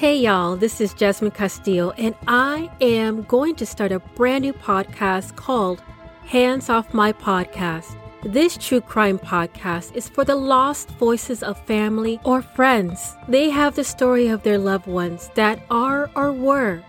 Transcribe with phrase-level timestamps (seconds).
[0.00, 4.54] Hey y'all, this is Jasmine Castillo, and I am going to start a brand new
[4.54, 5.82] podcast called
[6.24, 7.98] Hands Off My Podcast.
[8.22, 13.14] This true crime podcast is for the lost voices of family or friends.
[13.28, 16.82] They have the story of their loved ones that are or were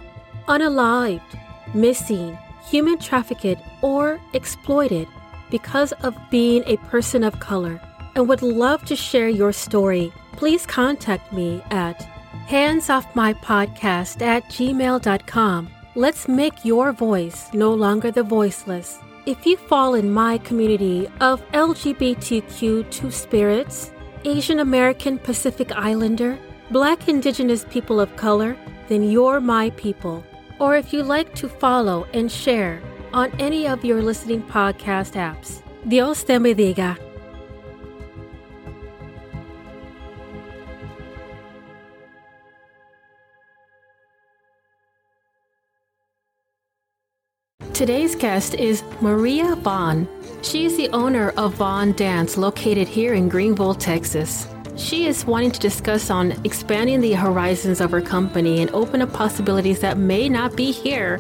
[0.48, 1.38] unalived,
[1.74, 2.38] missing,
[2.70, 5.10] human trafficked, or exploited
[5.50, 7.78] because of being a person of color
[8.16, 10.14] and would love to share your story.
[10.38, 12.08] Please contact me at
[12.52, 15.70] handsoffmypodcast at gmail.com.
[15.96, 19.00] Let's make your voice no longer the voiceless.
[19.26, 23.92] If you fall in my community of LGBTQ two spirits,
[24.26, 26.38] Asian American Pacific Islander,
[26.70, 28.58] Black Indigenous people of color,
[28.90, 30.24] then you're my people.
[30.60, 32.82] Or if you like to follow and share
[33.14, 35.62] on any of your listening podcast apps.
[35.88, 37.11] Dios te bendiga.
[47.82, 50.08] Today's guest is Maria Vaughn.
[50.44, 54.48] She is the owner of Vaughn Dance, located here in Greenville, Texas.
[54.76, 59.12] She is wanting to discuss on expanding the horizons of her company and open up
[59.12, 61.20] possibilities that may not be here.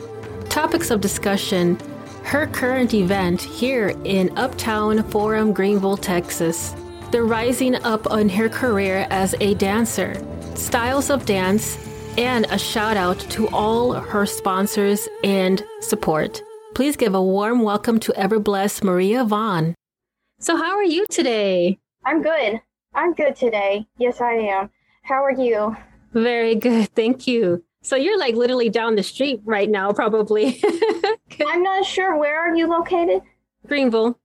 [0.49, 1.79] Topics of discussion
[2.25, 6.75] her current event here in Uptown Forum, Greenville, Texas.
[7.09, 10.13] The rising up on her career as a dancer,
[10.53, 11.79] styles of dance,
[12.19, 16.43] and a shout out to all her sponsors and support.
[16.73, 19.75] Please give a warm welcome to Ever Blessed Maria Vaughn.
[20.39, 21.80] So, how are you today?
[22.05, 22.61] I'm good.
[22.95, 23.86] I'm good today.
[23.97, 24.69] Yes, I am.
[25.03, 25.75] How are you?
[26.13, 26.88] Very good.
[26.95, 27.63] Thank you.
[27.81, 30.61] So, you're like literally down the street right now, probably.
[31.45, 32.17] I'm not sure.
[32.17, 33.22] Where are you located?
[33.67, 34.17] Greenville.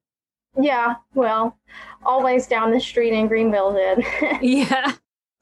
[0.58, 1.58] Yeah, well,
[2.05, 4.05] always down the street in Greenville then.
[4.41, 4.92] yeah.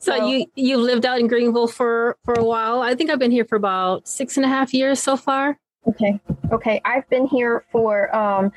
[0.00, 2.80] So, so you you've lived out in Greenville for for a while.
[2.80, 5.58] I think I've been here for about six and a half years so far.
[5.88, 6.20] Okay.
[6.52, 6.80] Okay.
[6.84, 8.52] I've been here for um,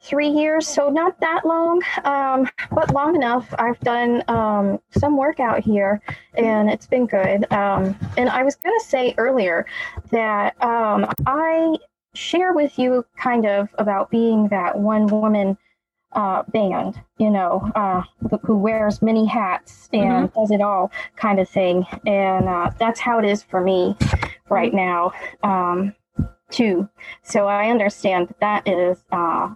[0.00, 3.52] three years, so not that long, um, but long enough.
[3.58, 6.00] I've done um, some work out here,
[6.34, 7.50] and it's been good.
[7.52, 9.66] Um, and I was going to say earlier
[10.10, 11.76] that um, I
[12.14, 15.58] share with you kind of about being that one woman
[16.12, 18.02] uh, band, you know, uh,
[18.42, 20.40] who wears many hats and mm-hmm.
[20.40, 21.84] does it all kind of thing.
[22.06, 23.96] And uh, that's how it is for me
[24.48, 25.12] right now,
[25.42, 25.94] um,
[26.50, 26.88] too.
[27.22, 29.54] So I understand that, is, uh,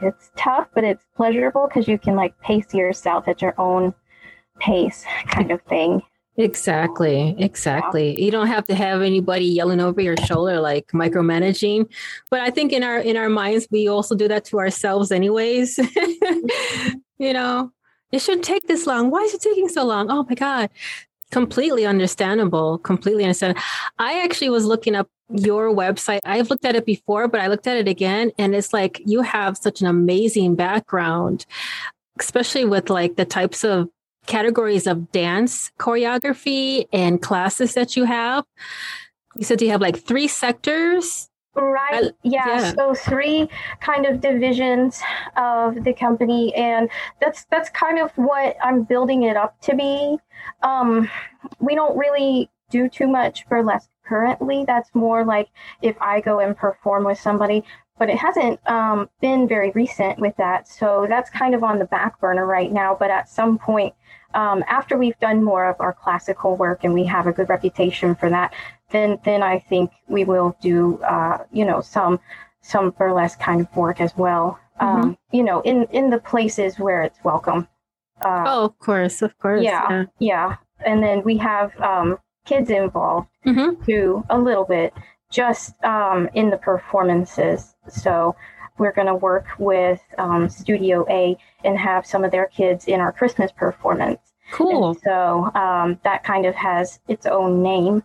[0.00, 3.94] it's tough, but it's pleasurable because you can like pace yourself at your own
[4.60, 6.02] pace kind of thing.
[6.36, 8.12] Exactly, exactly.
[8.16, 8.24] Yeah.
[8.24, 11.92] You don't have to have anybody yelling over your shoulder like micromanaging.
[12.30, 15.78] But I think in our in our minds we also do that to ourselves anyways.
[17.18, 17.72] you know,
[18.12, 19.10] it shouldn't take this long.
[19.10, 20.12] Why is it taking so long?
[20.12, 20.70] Oh my god.
[21.32, 22.78] Completely understandable.
[22.78, 23.58] Completely understand.
[23.98, 26.20] I actually was looking up your website.
[26.24, 29.22] I've looked at it before, but I looked at it again and it's like you
[29.22, 31.46] have such an amazing background,
[32.18, 33.88] especially with like the types of
[34.26, 38.44] categories of dance choreography and classes that you have.
[39.34, 41.28] You said you have like three sectors.
[41.54, 42.12] Right.
[42.22, 42.46] Yeah.
[42.46, 42.72] yeah.
[42.74, 43.48] So three
[43.80, 45.00] kind of divisions
[45.36, 46.88] of the company, and
[47.20, 50.18] that's that's kind of what I'm building it up to be.
[50.62, 51.10] Um,
[51.58, 54.64] we don't really do too much burlesque currently.
[54.66, 55.48] That's more like
[55.82, 57.64] if I go and perform with somebody,
[57.98, 60.68] but it hasn't um, been very recent with that.
[60.68, 62.96] So that's kind of on the back burner right now.
[62.98, 63.94] But at some point,
[64.34, 68.14] um, after we've done more of our classical work and we have a good reputation
[68.14, 68.52] for that,
[68.90, 72.20] then then I think we will do uh, you know some
[72.62, 74.58] some burlesque kind of work as well.
[74.80, 75.00] Mm-hmm.
[75.00, 77.68] Um, you know, in in the places where it's welcome.
[78.20, 79.62] Uh, oh, of course, of course.
[79.62, 80.04] Yeah, yeah.
[80.18, 80.56] yeah.
[80.84, 82.18] And then we have um,
[82.48, 83.82] kids involved mm-hmm.
[83.84, 84.94] too, a little bit,
[85.30, 87.74] just um, in the performances.
[87.88, 88.34] So
[88.78, 93.00] we're going to work with um, Studio A and have some of their kids in
[93.00, 94.20] our Christmas performance.
[94.52, 94.90] Cool.
[94.90, 98.02] And so um, that kind of has its own name,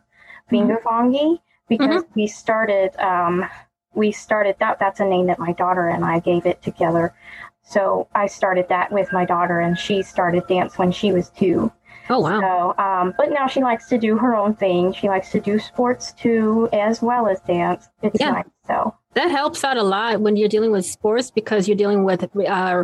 [0.52, 1.36] Vingervangi, mm-hmm.
[1.70, 2.20] because mm-hmm.
[2.20, 3.46] we started um,
[3.94, 4.80] we started that.
[4.80, 7.14] That's a name that my daughter and I gave it together.
[7.62, 11.72] So I started that with my daughter, and she started dance when she was two.
[12.10, 12.74] Oh wow!
[12.78, 14.94] So, um, but now she likes to do her own thing.
[14.94, 17.88] She likes to do sports too, as well as dance.
[18.02, 18.32] It's yeah.
[18.32, 18.46] nice.
[18.68, 22.24] So that helps out a lot when you're dealing with sports because you're dealing with
[22.24, 22.84] uh,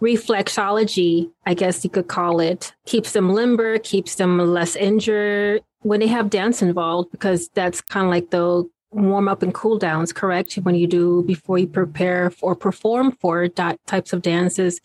[0.00, 2.74] reflexology, I guess you could call it.
[2.86, 8.06] Keeps them limber, keeps them less injured when they have dance involved because that's kind
[8.06, 10.54] of like the warm up and cool downs, correct?
[10.54, 14.80] When you do before you prepare or perform for types of dances,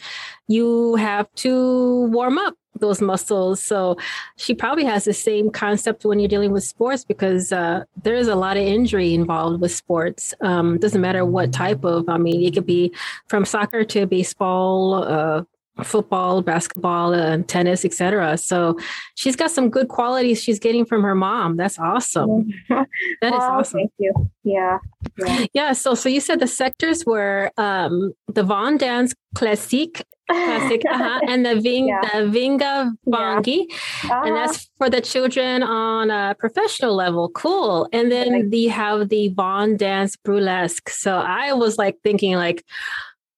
[0.48, 3.62] you have to warm up those muscles.
[3.62, 3.98] So
[4.38, 8.28] she probably has the same concept when you're dealing with sports because uh, there is
[8.28, 10.34] a lot of injury involved with sports.
[10.42, 12.08] Um, doesn't matter what type of.
[12.10, 12.94] I mean, it could be
[13.28, 15.44] from soccer to baseball, uh,
[15.84, 18.38] football, basketball, and tennis, etc.
[18.38, 18.78] So
[19.16, 21.58] she's got some good qualities she's getting from her mom.
[21.58, 22.50] That's awesome.
[23.22, 23.80] That well, is awesome.
[23.80, 24.32] Thank you.
[24.44, 24.80] Yeah.
[25.18, 25.46] Yeah.
[25.54, 30.04] yeah so so you said the sectors were um, the Von Dance Classique.
[30.30, 32.00] Classic, uh-huh, and the Ving, yeah.
[32.02, 33.76] the Vinga Vangi, yeah.
[34.10, 34.22] uh-huh.
[34.26, 37.30] and that's for the children on a professional level.
[37.30, 37.90] Cool.
[37.92, 40.90] And then they have the Von Dance Burlesque.
[40.90, 42.64] So I was like thinking, like,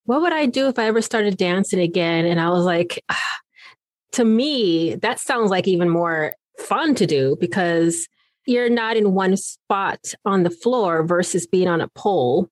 [0.06, 2.26] what would I do if I ever started dancing again?
[2.26, 3.38] And I was like, ah,
[4.14, 8.08] to me, that sounds like even more fun to do because
[8.46, 12.50] you're not in one spot on the floor versus being on a pole.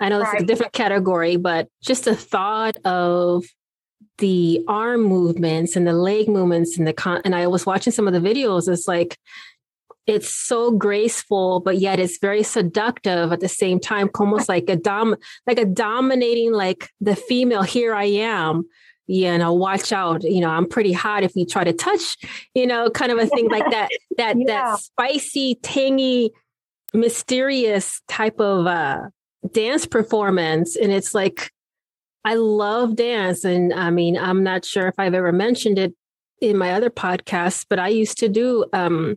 [0.00, 0.36] I know right.
[0.36, 3.44] is a different category, but just the thought of
[4.18, 8.08] the arm movements and the leg movements and the con and I was watching some
[8.08, 9.18] of the videos, it's like
[10.06, 14.76] it's so graceful, but yet it's very seductive at the same time, almost like a
[14.76, 15.16] dom
[15.46, 18.64] like a dominating like the female, here I am.
[19.08, 20.24] You know, watch out.
[20.24, 22.16] You know, I'm pretty hot if you try to touch,
[22.54, 24.46] you know, kind of a thing like that, that, yeah.
[24.46, 26.32] that spicy, tangy,
[26.92, 29.02] mysterious type of uh
[29.52, 30.76] dance performance.
[30.76, 31.52] And it's like,
[32.24, 33.44] I love dance.
[33.44, 35.94] And I mean, I'm not sure if I've ever mentioned it
[36.40, 39.16] in my other podcasts, but I used to do um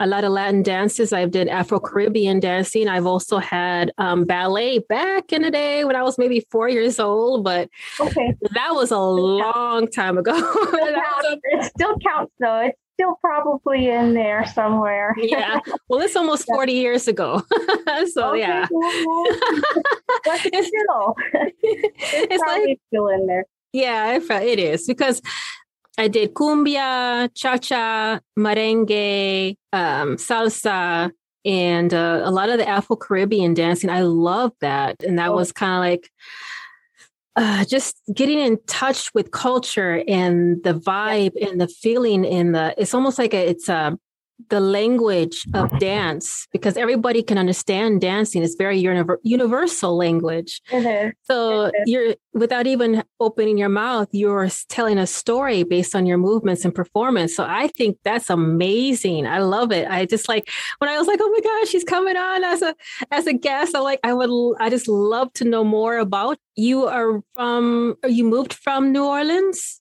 [0.00, 1.12] a lot of Latin dances.
[1.12, 2.88] I've did Afro Caribbean dancing.
[2.88, 6.98] I've also had um, ballet back in the day when I was maybe four years
[6.98, 7.68] old, but
[8.00, 8.34] okay.
[8.54, 10.32] that was a long time ago.
[10.34, 12.60] it still counts though.
[12.62, 15.14] It's still probably in there somewhere.
[15.18, 15.60] yeah.
[15.88, 16.54] Well, it's almost yeah.
[16.54, 17.42] 40 years ago.
[18.12, 18.66] so okay, yeah.
[18.70, 19.24] Well,
[20.26, 21.14] it's still,
[21.62, 23.44] it's, it's like, still in there.
[23.72, 25.22] Yeah, it is because
[25.98, 31.10] I did cumbia, cha cha, merengue, um, salsa,
[31.44, 33.90] and uh, a lot of the Afro Caribbean dancing.
[33.90, 35.02] I love that.
[35.02, 35.36] And that oh.
[35.36, 36.10] was kind of like
[37.36, 42.74] uh, just getting in touch with culture and the vibe and the feeling in the,
[42.76, 43.98] it's almost like a, it's a,
[44.48, 48.42] the language of dance because everybody can understand dancing.
[48.42, 50.60] It's very universal language.
[50.70, 51.10] Mm-hmm.
[51.24, 51.82] So mm-hmm.
[51.86, 56.74] you're without even opening your mouth, you're telling a story based on your movements and
[56.74, 57.34] performance.
[57.34, 59.26] So I think that's amazing.
[59.26, 59.88] I love it.
[59.88, 60.48] I just like
[60.78, 62.74] when I was like, oh my gosh, she's coming on as a
[63.10, 63.74] as a guest.
[63.74, 66.86] I'm like, I would I just love to know more about you.
[66.86, 69.79] Are from are you moved from New Orleans?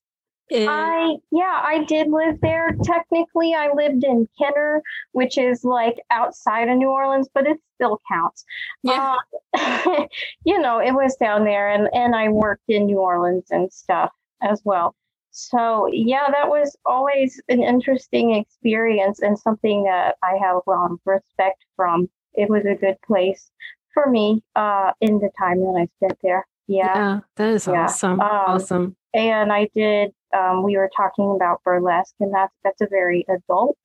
[0.51, 2.75] I yeah, I did live there.
[2.83, 4.81] Technically, I lived in Kenner,
[5.11, 8.45] which is like outside of New Orleans, but it still counts.
[8.83, 9.15] Yeah,
[9.53, 10.05] uh,
[10.45, 14.11] you know, it was down there, and and I worked in New Orleans and stuff
[14.41, 14.95] as well.
[15.31, 20.91] So yeah, that was always an interesting experience and something that I have a lot
[20.91, 22.09] of respect from.
[22.33, 23.51] It was a good place
[23.93, 26.45] for me uh, in the time that I spent there.
[26.67, 27.83] Yeah, yeah that is yeah.
[27.83, 28.19] awesome.
[28.19, 28.95] Um, awesome.
[29.13, 33.77] And I did um, we were talking about burlesque, and that's that's a very adult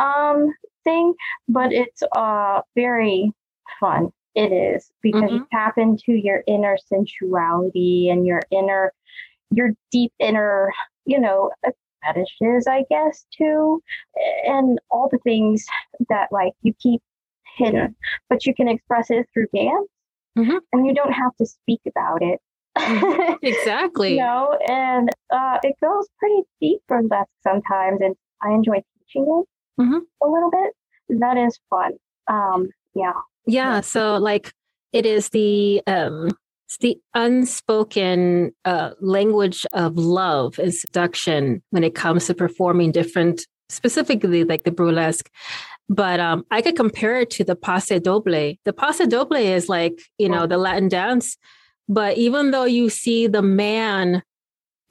[0.00, 0.52] um,
[0.84, 1.14] thing,
[1.48, 3.32] but it's uh, very
[3.80, 4.10] fun.
[4.34, 5.34] It is because mm-hmm.
[5.34, 8.92] you tap into your inner sensuality and your inner,
[9.50, 10.72] your deep inner,
[11.04, 11.50] you know,
[12.02, 13.82] fetishes, I guess, too,
[14.46, 15.66] and all the things
[16.08, 17.02] that like you keep
[17.56, 17.94] hidden,
[18.28, 19.88] but you can express it through dance,
[20.38, 20.56] mm-hmm.
[20.72, 22.40] and you don't have to speak about it.
[23.42, 24.12] exactly.
[24.12, 29.22] you know, and uh, it goes pretty deep for left sometimes, and I enjoy teaching
[29.22, 29.98] it mm-hmm.
[30.22, 30.74] a little bit.
[31.20, 31.92] That is fun.
[32.28, 33.12] Um, yeah.
[33.46, 33.80] Yeah.
[33.80, 34.52] So, like,
[34.92, 36.28] it is the um,
[36.66, 43.46] it's the unspoken uh, language of love and seduction when it comes to performing different,
[43.68, 45.28] specifically like the burlesque.
[45.88, 48.54] But um, I could compare it to the paso doble.
[48.64, 51.36] The paso doble is like you know the Latin dance
[51.92, 54.22] but even though you see the man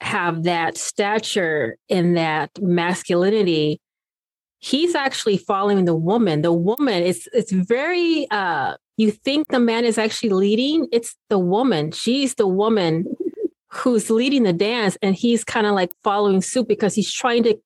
[0.00, 3.80] have that stature and that masculinity,
[4.60, 6.42] he's actually following the woman.
[6.42, 11.40] The woman is it's very uh you think the man is actually leading, it's the
[11.40, 11.90] woman.
[11.90, 13.06] She's the woman
[13.68, 17.58] who's leading the dance and he's kind of like following suit because he's trying to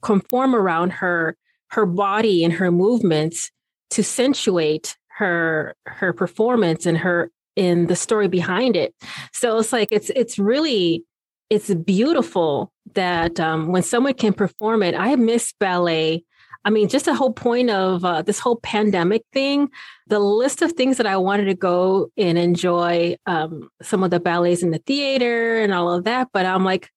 [0.00, 1.36] conform around her
[1.68, 3.50] her body and her movements
[3.90, 7.30] to accentuate her her performance and her
[7.60, 8.94] in the story behind it.
[9.34, 11.04] So it's like it's it's really
[11.50, 14.94] it's beautiful that um, when someone can perform it.
[14.94, 16.24] I miss ballet.
[16.64, 19.68] I mean, just the whole point of uh, this whole pandemic thing,
[20.06, 24.20] the list of things that I wanted to go and enjoy um, some of the
[24.20, 26.28] ballets in the theater and all of that.
[26.32, 26.90] But I'm like,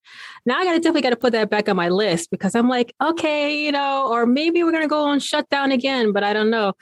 [0.45, 2.67] now I got to definitely got to put that back on my list because I'm
[2.67, 6.33] like, okay, you know, or maybe we're going to go on shutdown again, but I
[6.33, 6.73] don't know.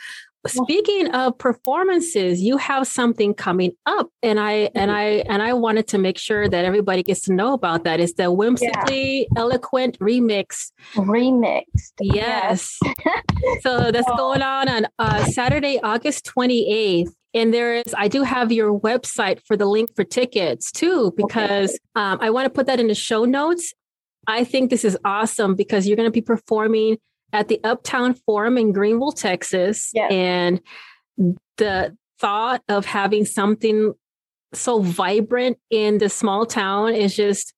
[0.47, 4.97] Speaking of performances, you have something coming up, and I and mm-hmm.
[4.97, 7.99] I and I wanted to make sure that everybody gets to know about that.
[7.99, 9.41] It's the whimsically yeah.
[9.41, 10.71] eloquent remix.
[10.95, 11.93] Remixed.
[11.99, 12.79] Yes.
[12.83, 13.21] yes.
[13.61, 17.15] so that's going on on uh, Saturday, August twenty eighth.
[17.33, 21.69] And there is, I do have your website for the link for tickets too, because
[21.69, 21.79] okay.
[21.95, 23.73] um, I want to put that in the show notes.
[24.27, 26.97] I think this is awesome because you're going to be performing
[27.33, 29.91] at the Uptown Forum in Greenville, Texas.
[29.93, 30.11] Yes.
[30.11, 30.61] And
[31.57, 33.93] the thought of having something
[34.53, 37.53] so vibrant in this small town is just,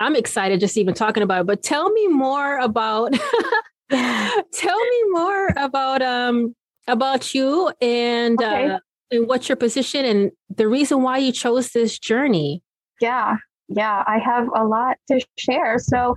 [0.00, 1.46] I'm excited just even talking about it.
[1.46, 3.12] But tell me more about,
[3.90, 6.54] tell me more about, um,
[6.88, 8.70] about you and, okay.
[8.70, 8.78] uh,
[9.10, 12.62] and what's your position and the reason why you chose this journey.
[13.00, 13.36] Yeah
[13.74, 15.78] yeah, I have a lot to share.
[15.78, 16.14] So,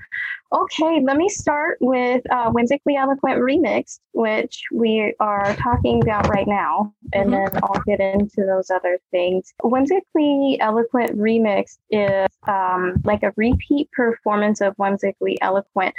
[0.53, 6.47] okay, let me start with uh, Whimsically Eloquent Remix, which we are talking about right
[6.47, 7.53] now, and mm-hmm.
[7.53, 9.53] then I'll get into those other things.
[9.63, 15.93] Whimsically Eloquent Remix is um, like a repeat performance of Whimsically Eloquent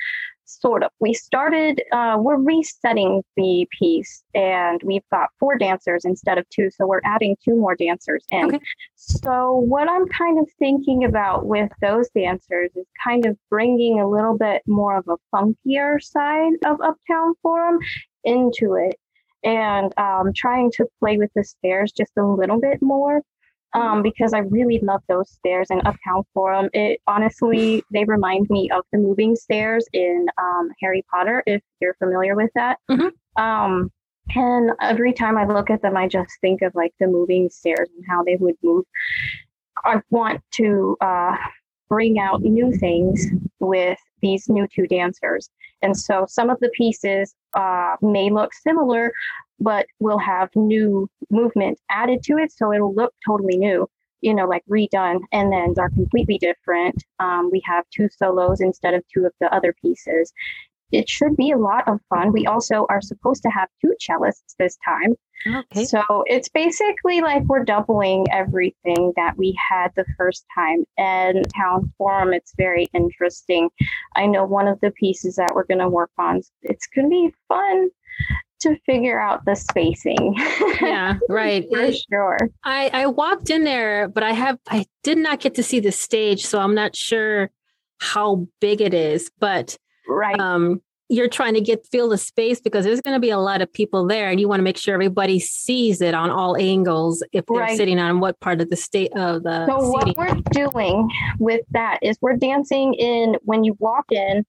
[0.46, 0.90] sort of.
[1.00, 6.70] We started, uh, we're resetting the piece and we've got four dancers instead of two.
[6.70, 8.46] So we're adding two more dancers in.
[8.46, 8.60] Okay.
[8.94, 14.08] So, what I'm kind of thinking about with those dancers is kind of bringing a
[14.08, 17.78] little bit more of a funkier side of Uptown Forum
[18.24, 18.98] into it
[19.44, 23.22] and um, trying to play with the stairs just a little bit more
[23.76, 26.70] um, because I really love those stairs in Uptown Forum.
[26.72, 31.94] It honestly, they remind me of the moving stairs in um, Harry Potter, if you're
[31.94, 32.78] familiar with that.
[32.90, 33.42] Mm-hmm.
[33.42, 33.92] Um,
[34.34, 37.90] and every time I look at them, I just think of like the moving stairs
[37.94, 38.86] and how they would move.
[39.84, 41.36] I want to uh,
[41.90, 43.26] bring out new things
[43.60, 45.50] with these new two dancers.
[45.82, 49.12] And so some of the pieces uh, may look similar,
[49.60, 52.52] but will have new movement added to it.
[52.52, 53.88] So it'll look totally new,
[54.20, 55.20] you know, like redone.
[55.32, 57.02] And then are completely different.
[57.18, 60.32] Um, we have two solos instead of two of the other pieces.
[60.92, 62.32] It should be a lot of fun.
[62.32, 65.14] We also are supposed to have two cellists this time.
[65.46, 65.84] Okay.
[65.84, 70.84] So it's basically like we're doubling everything that we had the first time.
[70.96, 73.68] And Town Forum, it's very interesting.
[74.14, 77.10] I know one of the pieces that we're going to work on, it's going to
[77.10, 77.90] be fun
[78.60, 80.34] to figure out the spacing.
[80.80, 81.66] yeah, right.
[81.70, 82.38] For it, sure.
[82.64, 85.92] I, I walked in there, but I have I did not get to see the
[85.92, 87.50] stage, so I'm not sure
[88.00, 89.30] how big it is.
[89.38, 89.76] But
[90.08, 90.38] right.
[90.38, 93.62] um you're trying to get feel the space because there's going to be a lot
[93.62, 97.22] of people there and you want to make sure everybody sees it on all angles
[97.32, 97.76] if they're right.
[97.76, 100.14] sitting on what part of the state of the so seating.
[100.16, 101.08] what we're doing
[101.38, 104.44] with that is we're dancing in when you walk in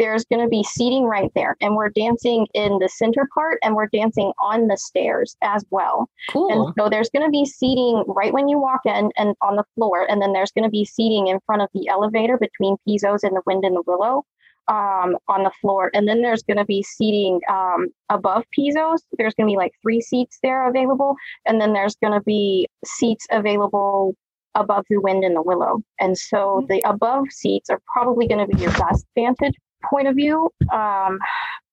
[0.00, 3.74] there's going to be seating right there and we're dancing in the center part and
[3.74, 6.50] we're dancing on the stairs as well cool.
[6.50, 9.64] and so there's going to be seating right when you walk in and on the
[9.74, 13.22] floor and then there's going to be seating in front of the elevator between Pizzo's
[13.22, 14.24] and the wind and the willow
[14.68, 19.34] um, on the floor and then there's going to be seating um, above Pizzo's there's
[19.34, 21.14] going to be like three seats there available
[21.44, 24.14] and then there's going to be seats available
[24.56, 25.80] above the wind and the willow.
[26.00, 26.66] And so mm-hmm.
[26.66, 29.54] the above seats are probably going to be your best vantage
[29.88, 31.18] point of view, um,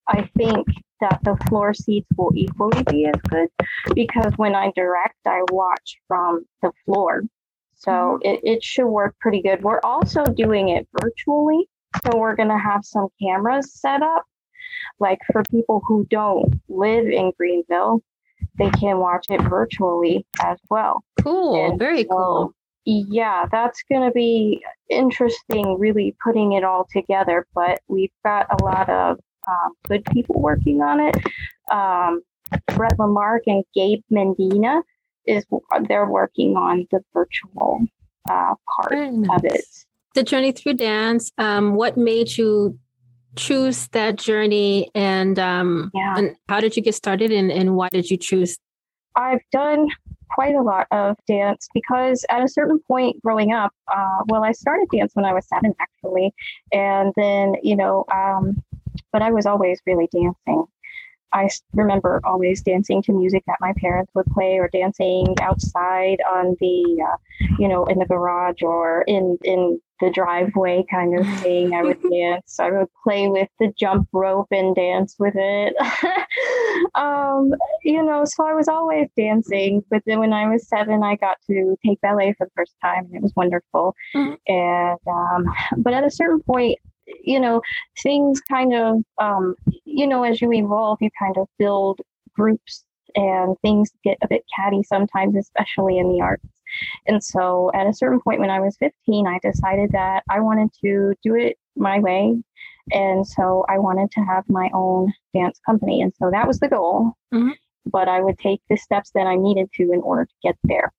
[0.07, 0.67] I think
[1.01, 3.49] that the floor seats will equally be as good
[3.93, 7.23] because when I direct, I watch from the floor.
[7.75, 8.27] So mm-hmm.
[8.27, 9.61] it, it should work pretty good.
[9.63, 11.69] We're also doing it virtually.
[12.03, 14.23] So we're going to have some cameras set up.
[14.99, 18.01] Like for people who don't live in Greenville,
[18.57, 21.03] they can watch it virtually as well.
[21.21, 21.69] Cool.
[21.69, 22.53] And Very so, cool
[22.87, 27.45] yeah, that's going to be interesting, really putting it all together.
[27.53, 31.15] But we've got a lot of um, good people working on it.
[31.69, 32.21] Um,
[32.67, 34.81] Brett Lamarck and Gabe Mendina
[35.25, 35.45] is
[35.89, 37.81] they're working on the virtual
[38.29, 39.37] uh, part nice.
[39.37, 39.65] of it.
[40.15, 41.29] The journey through dance.
[41.37, 42.79] Um, what made you
[43.35, 46.17] choose that journey, and, um, yeah.
[46.17, 48.57] and how did you get started, and, and why did you choose?
[49.15, 49.89] I've done
[50.29, 54.51] quite a lot of dance because at a certain point growing up, uh, well, I
[54.51, 56.33] started dance when I was seven actually,
[56.71, 58.63] and then you know, um,
[59.11, 60.65] but I was always really dancing.
[61.33, 66.55] I remember always dancing to music that my parents would play, or dancing outside on
[66.59, 67.17] the, uh,
[67.59, 71.73] you know, in the garage or in in the driveway kind of thing.
[71.73, 72.59] I would dance.
[72.59, 75.75] I would play with the jump rope and dance with it.
[76.95, 79.83] um, you know, so I was always dancing.
[79.89, 83.05] But then when I was seven, I got to take ballet for the first time,
[83.05, 83.95] and it was wonderful.
[84.15, 84.53] Mm-hmm.
[84.53, 85.45] And um,
[85.77, 86.77] but at a certain point,
[87.23, 87.61] you know,
[88.01, 92.01] things kind of, um, you know, as you evolve, you kind of build
[92.35, 92.83] groups
[93.17, 96.47] and things get a bit catty sometimes, especially in the arts.
[97.07, 100.69] And so at a certain point when I was 15, I decided that I wanted
[100.81, 102.35] to do it my way.
[102.91, 106.01] And so I wanted to have my own dance company.
[106.01, 107.13] And so that was the goal.
[107.33, 107.51] Mm-hmm.
[107.85, 110.93] But I would take the steps that I needed to in order to get there.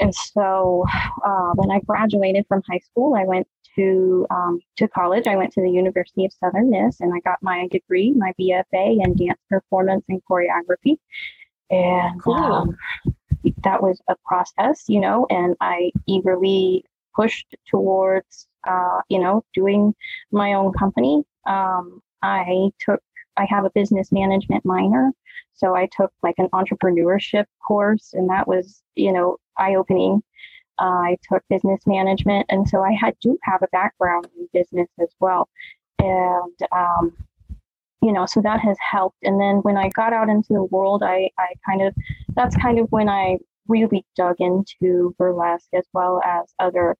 [0.00, 0.84] And so
[1.24, 3.46] uh, when I graduated from high school, I went
[3.76, 5.26] to um, to college.
[5.26, 9.04] I went to the University of Southern Miss, and I got my degree, my BFA
[9.04, 10.98] in dance performance and choreography.
[11.70, 12.34] And cool.
[12.34, 12.76] um,
[13.62, 19.94] that was a process, you know, and I eagerly pushed towards, uh, you know, doing
[20.30, 21.22] my own company.
[21.46, 23.00] Um, I took,
[23.36, 25.12] I have a business management minor.
[25.54, 30.22] So I took like an entrepreneurship course, and that was, you know, eye opening.
[30.80, 34.88] Uh, I took business management, and so I had to have a background in business
[35.00, 35.48] as well.
[36.00, 37.12] And um,
[38.04, 39.16] you know, so that has helped.
[39.22, 41.94] And then when I got out into the world, I, I kind of,
[42.36, 46.96] that's kind of when I really dug into burlesque as well as other,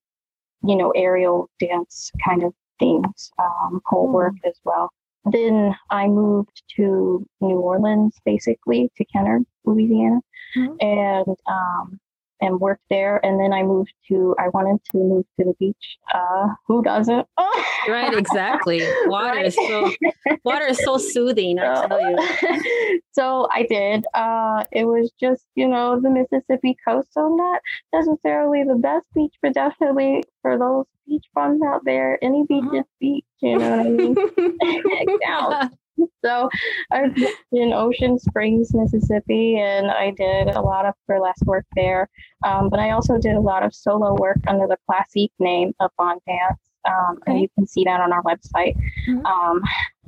[0.66, 4.12] you know, aerial dance kind of things, um, pole mm.
[4.12, 4.90] work as well.
[5.30, 10.20] Then I moved to New Orleans, basically to Kenner, Louisiana,
[10.56, 10.74] mm-hmm.
[10.80, 12.00] and um,
[12.40, 13.24] and worked there.
[13.24, 15.98] And then I moved to, I wanted to move to the beach.
[16.12, 17.26] Uh, who doesn't?
[17.88, 18.82] right, exactly.
[19.06, 19.46] Water right.
[19.46, 19.92] is so,
[20.44, 23.00] water is so soothing, I tell you.
[23.12, 24.06] so I did.
[24.14, 27.12] Uh, it was just, you know, the Mississippi coast.
[27.12, 27.60] So not
[27.92, 32.78] necessarily the best beach, but definitely for those beach bums out there, any beach uh-huh.
[32.78, 35.78] is beach, you know what I mean?
[36.24, 36.48] so
[36.92, 42.08] I've been in Ocean Springs, Mississippi, and I did a lot of burlesque work there.
[42.44, 45.90] Um, but I also did a lot of solo work under the classic name of
[45.96, 46.60] Von Dance.
[46.86, 47.32] Um, okay.
[47.32, 48.76] And you can see that on our website.
[49.08, 49.24] Mm-hmm.
[49.24, 49.62] Um,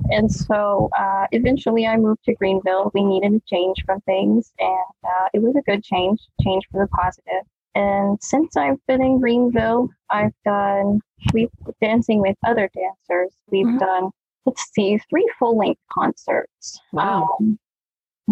[0.09, 2.91] and so uh, eventually I moved to Greenville.
[2.93, 6.81] We needed a change from things, and uh, it was a good change, change for
[6.83, 7.47] the positive.
[7.73, 10.99] And since I've been in Greenville, I've done
[11.33, 11.49] we've
[11.81, 13.35] dancing with other dancers.
[13.51, 13.77] We've mm-hmm.
[13.77, 14.09] done
[14.47, 16.79] let's see, three full length concerts.
[16.93, 17.27] Wow.
[17.39, 17.59] Um,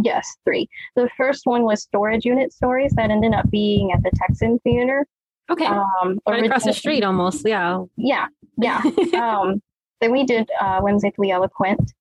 [0.02, 0.68] yes, three.
[0.96, 5.06] The first one was Storage Unit Stories that ended up being at the Texan Theater.
[5.52, 5.66] Okay.
[5.66, 7.46] Um, right across the street almost.
[7.46, 7.84] Yeah.
[7.98, 8.28] Yeah.
[8.58, 8.82] Yeah.
[9.22, 9.62] um,
[10.02, 11.92] then we did uh, Whimsically Eloquent.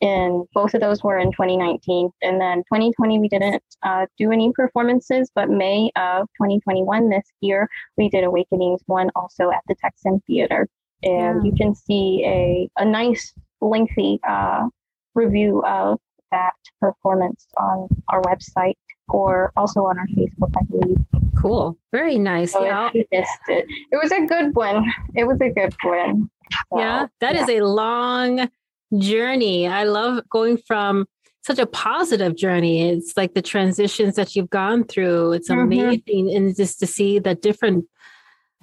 [0.00, 2.10] And both of those were in 2019.
[2.22, 7.68] And then 2020, we didn't uh, do any performances, but May of 2021, this year,
[7.96, 10.68] we did Awakenings one also at the Texan Theater
[11.02, 11.50] and yeah.
[11.50, 14.66] you can see a, a nice lengthy uh,
[15.14, 15.98] review of
[16.30, 18.76] that performance on our website
[19.08, 20.98] or also on our Facebook, I believe.
[21.36, 21.78] Cool.
[21.92, 22.52] Very nice.
[22.52, 22.90] So yeah.
[22.92, 23.26] It, it.
[23.48, 24.84] it was a good one.
[25.14, 26.30] It was a good one.
[26.70, 27.42] So, yeah, that yeah.
[27.42, 28.50] is a long
[28.98, 29.66] journey.
[29.66, 31.06] I love going from
[31.42, 32.90] such a positive journey.
[32.90, 35.32] It's like the transitions that you've gone through.
[35.32, 35.60] It's mm-hmm.
[35.60, 36.26] amazing.
[36.26, 36.36] Mm-hmm.
[36.36, 37.86] And just to see the different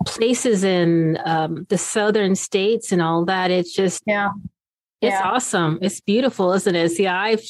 [0.06, 3.52] places in um, the southern states and all that.
[3.52, 4.32] It's just yeah,
[5.02, 5.24] it's yeah.
[5.24, 5.80] awesome.
[5.82, 6.90] It's beautiful, isn't it?
[6.92, 7.44] See, I've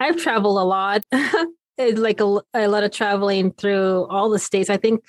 [0.00, 1.04] I've traveled a lot,
[1.78, 4.70] like a, a lot of traveling through all the states.
[4.70, 5.04] I think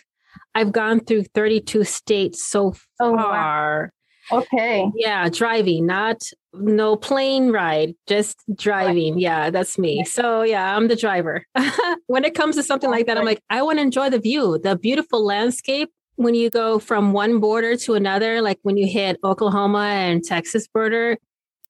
[0.54, 2.82] I've gone through 32 states so far.
[3.00, 3.90] Oh, wow.
[4.32, 4.90] Okay.
[4.96, 6.22] Yeah, driving, not
[6.54, 9.20] no plane ride, just driving.
[9.20, 10.04] Yeah, that's me.
[10.06, 11.46] So yeah, I'm the driver.
[12.08, 14.58] when it comes to something like that, I'm like, I want to enjoy the view,
[14.58, 19.20] the beautiful landscape when you go from one border to another, like when you hit
[19.24, 21.18] Oklahoma and Texas border,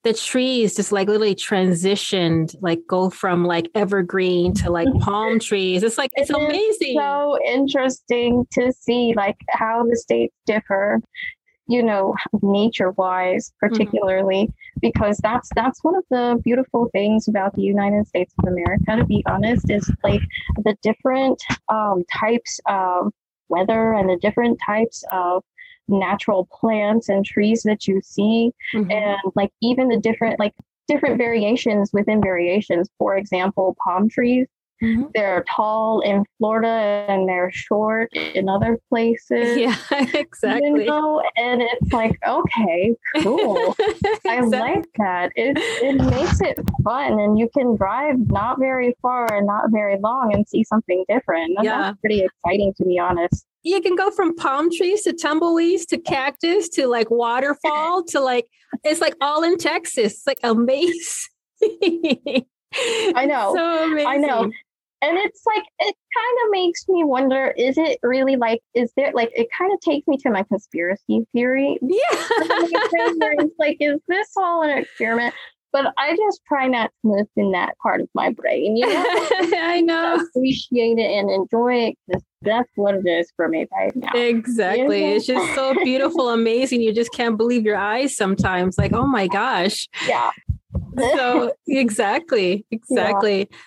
[0.04, 5.82] the trees just like literally transitioned, like go from like evergreen to like palm trees.
[5.82, 6.96] It's like it's it amazing.
[6.98, 11.02] So interesting to see like how the states differ,
[11.68, 13.74] you know, nature wise, mm-hmm.
[13.74, 14.80] particularly, mm-hmm.
[14.80, 19.06] because that's that's one of the beautiful things about the United States of America, to
[19.06, 20.22] be honest, is like
[20.58, 23.12] the different um, types of
[23.50, 25.44] weather and the different types of
[25.88, 28.90] natural plants and trees that you see mm-hmm.
[28.92, 30.54] and like even the different like
[30.88, 34.48] different variations within variations for example palm trees
[34.84, 35.04] Mm-hmm.
[35.14, 39.58] They're tall in Florida and they're short in other places.
[39.66, 39.76] Yeah,
[40.14, 40.68] exactly.
[40.68, 41.24] You know?
[41.38, 43.76] And it's like, okay, cool.
[43.80, 44.20] exactly.
[44.28, 45.32] I like that.
[45.36, 49.98] It it makes it fun and you can drive not very far and not very
[50.00, 51.58] long and see something different.
[51.58, 51.82] And yeah.
[51.82, 53.46] That's pretty exciting to be honest.
[53.64, 58.48] You can go from palm trees to tumbleweeds to cactus to like waterfall to like
[58.84, 60.14] it's like all in Texas.
[60.14, 60.96] It's like amazing.
[63.16, 63.56] I know.
[63.96, 64.08] So.
[64.08, 64.52] I know
[65.06, 69.12] and it's like it kind of makes me wonder is it really like is there
[69.14, 74.30] like it kind of takes me to my conspiracy theory yeah it's like is this
[74.38, 75.34] all an experiment
[75.76, 78.78] but I just try not to move in that part of my brain.
[78.78, 79.04] You know,
[79.58, 80.24] I know.
[80.30, 84.14] Appreciate it and enjoy it because that's what it is for me right now.
[84.16, 85.02] Exactly.
[85.02, 85.16] You know?
[85.18, 86.82] It's just so beautiful, amazing.
[86.82, 88.78] You just can't believe your eyes sometimes.
[88.78, 89.90] Like, oh my gosh.
[90.08, 90.32] Yeah.
[90.98, 93.40] so exactly, exactly.
[93.40, 93.58] Yeah.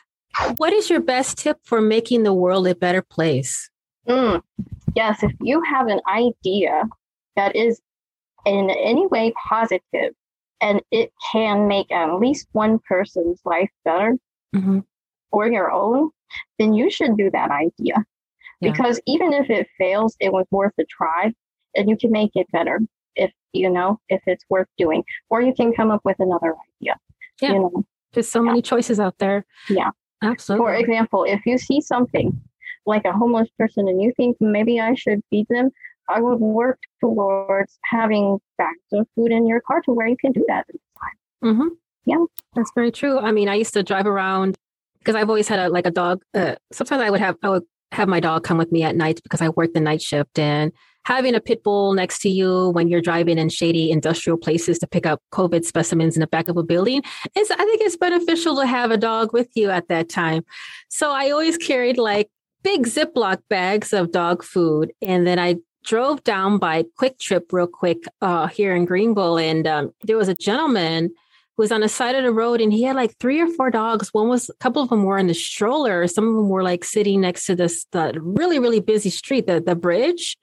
[0.56, 3.70] What is your best tip for making the world a better place?
[4.08, 4.42] Mm,
[4.94, 6.84] yes, if you have an idea
[7.36, 7.80] that is
[8.46, 10.14] in any way positive
[10.60, 14.16] and it can make at least one person's life better
[14.54, 14.80] mm-hmm.
[15.30, 16.10] or your own,
[16.58, 18.04] then you should do that idea.
[18.60, 18.72] Yeah.
[18.72, 21.32] Because even if it fails, it was worth a try
[21.76, 22.80] and you can make it better
[23.14, 25.04] if you know if it's worth doing.
[25.30, 26.96] Or you can come up with another idea.
[27.40, 27.52] Yeah.
[27.52, 27.84] You know?
[28.12, 28.46] There's so yeah.
[28.46, 29.44] many choices out there.
[29.68, 29.90] Yeah.
[30.22, 30.66] Absolutely.
[30.66, 32.40] For example, if you see something
[32.86, 35.70] like a homeless person and you think maybe I should feed them,
[36.08, 40.32] I would work towards having bags of food in your car to where you can
[40.32, 40.66] do that
[41.44, 41.68] Mm-hmm.
[42.04, 43.18] Yeah, that's very true.
[43.18, 44.56] I mean, I used to drive around
[44.98, 46.22] because I've always had a like a dog.
[46.34, 49.20] Uh, sometimes I would have I would have my dog come with me at night
[49.22, 50.72] because I work the night shift, and
[51.08, 54.86] having a pit bull next to you when you're driving in shady industrial places to
[54.86, 57.02] pick up COVID specimens in the back of a building
[57.34, 60.44] is, I think it's beneficial to have a dog with you at that time.
[60.90, 62.28] So I always carried like
[62.62, 64.92] big Ziploc bags of dog food.
[65.00, 69.38] And then I drove down by QuikTrip real quick uh, here in Greenville.
[69.38, 71.04] And um, there was a gentleman
[71.56, 73.70] who was on the side of the road and he had like three or four
[73.70, 74.12] dogs.
[74.12, 76.06] One was a couple of them were in the stroller.
[76.06, 79.58] Some of them were like sitting next to this the really, really busy street, the,
[79.58, 80.36] the bridge.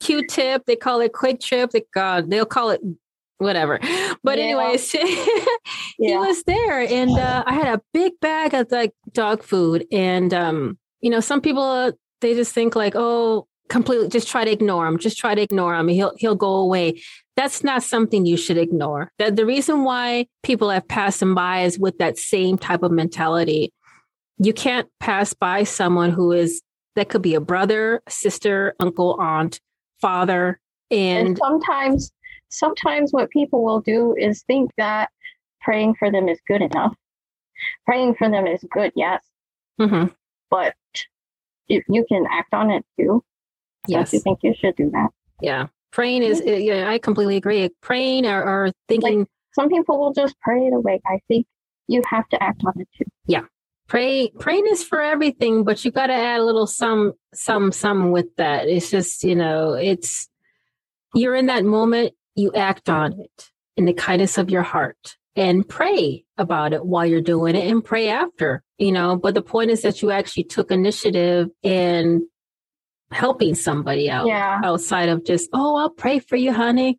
[0.00, 0.64] Q-tip.
[0.66, 1.70] They call it QuikTrip.
[1.70, 2.80] They, God, they'll call it
[3.38, 3.78] whatever.
[4.22, 4.44] But yeah.
[4.44, 5.26] anyways, he
[5.98, 6.18] yeah.
[6.18, 10.78] was there, and uh, I had a big bag of like dog food, and um,
[11.00, 14.86] you know, some people uh, they just think like, oh, completely, just try to ignore
[14.86, 14.98] him.
[14.98, 15.88] Just try to ignore him.
[15.88, 17.02] He'll he'll go away.
[17.36, 19.10] That's not something you should ignore.
[19.18, 22.92] The, the reason why people have passed him by is with that same type of
[22.92, 23.72] mentality.
[24.38, 26.62] You can't pass by someone who is
[26.96, 29.60] that could be a brother, sister, uncle, aunt,
[30.04, 30.60] father.
[30.90, 32.12] And, and sometimes
[32.50, 35.08] sometimes what people will do is think that
[35.62, 36.94] praying for them is good enough.
[37.86, 39.22] Praying for them is good yes.
[39.80, 40.12] Mm-hmm.
[40.50, 40.76] but
[41.68, 43.24] if you can act on it too.
[43.88, 45.08] Yes you think you should do that?
[45.40, 45.66] Yeah.
[45.90, 47.70] Praying is yeah i completely agree.
[47.80, 51.00] Praying or, or thinking like some people will just pray it away.
[51.06, 51.46] I think
[51.88, 53.06] you have to act on it too.
[53.26, 53.44] Yeah
[53.88, 58.10] pray praying is for everything but you got to add a little some some some
[58.10, 60.28] with that it's just you know it's
[61.14, 65.68] you're in that moment you act on it in the kindness of your heart and
[65.68, 69.70] pray about it while you're doing it and pray after you know but the point
[69.70, 72.26] is that you actually took initiative in
[73.10, 74.60] helping somebody out yeah.
[74.64, 76.98] outside of just oh i'll pray for you honey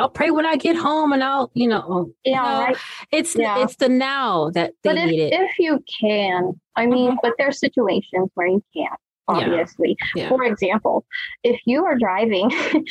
[0.00, 2.76] I'll pray when I get home and I'll, you know, yeah, right.
[3.12, 3.62] it's yeah.
[3.62, 5.32] it's the now that they but if, need it.
[5.32, 7.16] If you can, I mean, mm-hmm.
[7.22, 8.98] but there's situations where you can't
[9.30, 9.96] obviously.
[10.14, 10.24] Yeah.
[10.24, 10.28] Yeah.
[10.28, 11.04] For example,
[11.42, 12.50] if you are driving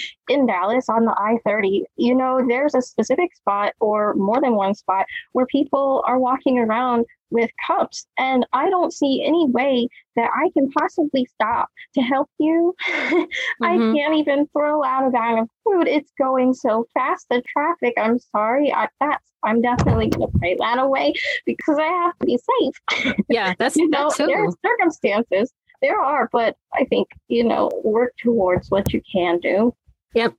[0.30, 4.56] in Dallas on the I 30, you know, there's a specific spot or more than
[4.56, 8.08] one spot where people are walking around with cups.
[8.18, 12.76] And I don't see any way that I can possibly stop to help you.
[12.90, 13.64] mm-hmm.
[13.64, 15.88] I can't even throw out a bag of food.
[15.88, 17.28] It's going so fast.
[17.30, 18.74] The traffic, I'm sorry.
[18.74, 21.14] I, that's I'm definitely going to pray that away
[21.46, 23.16] because I have to be safe.
[23.30, 25.54] Yeah, that's you know, that there are circumstances.
[25.82, 29.74] There are, but I think you know, work towards what you can do.
[30.14, 30.34] Yep.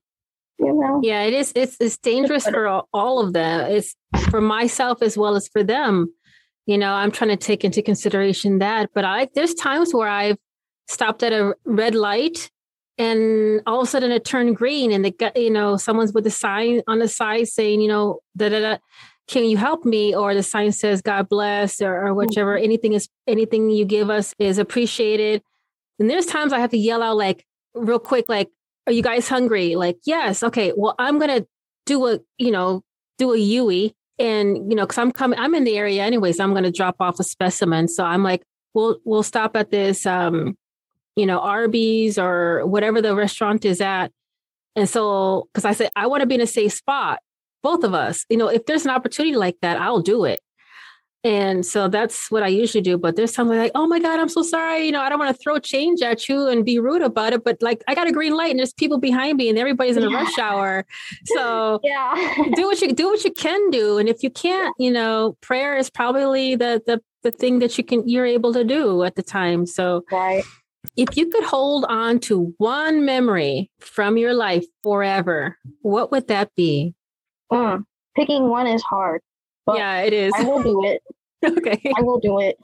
[0.58, 1.00] You know.
[1.02, 1.52] Yeah, it is.
[1.54, 3.70] It's it's dangerous for all, all of them.
[3.70, 3.96] It's
[4.30, 6.12] for myself as well as for them
[6.66, 10.36] you know i'm trying to take into consideration that but i there's times where i've
[10.88, 12.50] stopped at a red light
[12.98, 16.30] and all of a sudden it turned green and the you know someone's with a
[16.30, 18.76] sign on the side saying you know da, da, da,
[19.30, 20.14] can you help me?
[20.14, 22.64] Or the sign says god bless or, or whichever mm-hmm.
[22.64, 25.42] anything is anything you give us is appreciated.
[25.98, 28.50] And there's times i have to yell out like real quick like
[28.86, 29.76] are you guys hungry?
[29.76, 31.46] Like yes okay well i'm gonna
[31.86, 32.82] do a you know
[33.18, 36.50] do a UE and you know because i'm coming i'm in the area anyways i'm
[36.50, 37.86] going to drop off a specimen.
[37.86, 38.42] So i'm like
[38.74, 40.56] we'll we'll stop at this um
[41.14, 44.10] you know arby's or whatever the restaurant is at.
[44.74, 47.20] And so because i said i want to be in a safe spot
[47.62, 50.40] both of us you know if there's an opportunity like that i'll do it
[51.22, 52.96] and so that's what I usually do.
[52.96, 54.86] But there's something like, oh my God, I'm so sorry.
[54.86, 57.44] You know, I don't want to throw change at you and be rude about it.
[57.44, 60.04] But like, I got a green light and there's people behind me and everybody's in
[60.04, 60.86] a rush hour.
[61.26, 62.14] So yeah,
[62.54, 63.98] do what you do what you can do.
[63.98, 67.84] And if you can't, you know, prayer is probably the the the thing that you
[67.84, 69.66] can you're able to do at the time.
[69.66, 70.44] So right.
[70.96, 76.54] If you could hold on to one memory from your life forever, what would that
[76.54, 76.94] be?
[77.52, 77.84] Mm,
[78.16, 79.22] picking one is hard.
[79.68, 80.32] yeah, it is.
[80.36, 81.02] I will do it.
[81.58, 81.92] okay.
[81.96, 82.56] I will do it.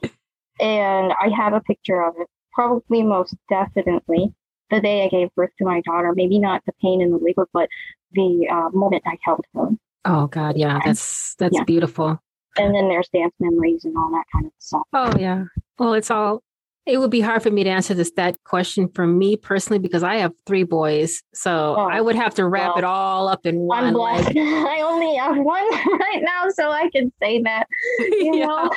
[0.59, 2.27] And I have a picture of it.
[2.53, 4.33] Probably most definitely
[4.69, 6.13] the day I gave birth to my daughter.
[6.15, 7.69] Maybe not the pain in the labor, but
[8.13, 9.69] the uh, moment I held her.
[10.05, 11.63] Oh God, yeah, that's that's yeah.
[11.63, 12.19] beautiful.
[12.57, 14.83] And then there's dance memories and all that kind of stuff.
[14.93, 15.45] Oh yeah.
[15.77, 16.41] Well, it's all
[16.87, 20.03] it would be hard for me to answer this that question for me personally because
[20.03, 23.45] I have three boys, so oh, I would have to wrap well, it all up
[23.45, 23.83] in one.
[23.83, 24.27] I'm blessed.
[24.27, 25.63] Like, I only have one
[25.99, 27.67] right now, so I can say that.
[27.99, 28.45] You yeah.
[28.45, 28.71] know,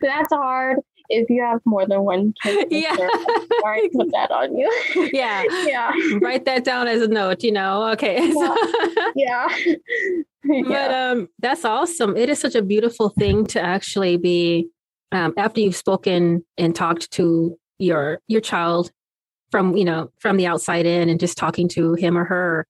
[0.00, 0.78] that's hard.
[1.08, 2.94] If you have more than one kid, yeah,
[3.60, 5.10] sorry, put that on you.
[5.12, 5.90] yeah, yeah.
[6.20, 7.42] Write that down as a note.
[7.42, 8.28] You know, okay.
[8.32, 8.54] Yeah.
[9.16, 9.48] yeah.
[10.44, 10.62] yeah.
[10.68, 12.16] But um, that's awesome.
[12.16, 14.68] It is such a beautiful thing to actually be
[15.12, 18.90] um, after you've spoken and talked to your your child
[19.50, 22.66] from you know from the outside in and just talking to him or her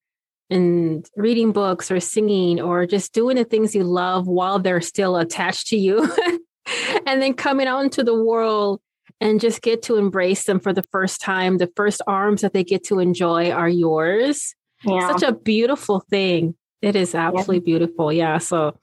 [0.49, 5.17] and reading books or singing or just doing the things you love while they're still
[5.17, 6.11] attached to you
[7.07, 8.81] and then coming out into the world
[9.21, 11.59] and just get to embrace them for the first time.
[11.59, 14.55] The first arms that they get to enjoy are yours.
[14.85, 15.13] Yeah.
[15.13, 16.55] such a beautiful thing.
[16.81, 17.79] It is absolutely yeah.
[17.79, 18.13] beautiful.
[18.13, 18.39] Yeah.
[18.39, 18.79] So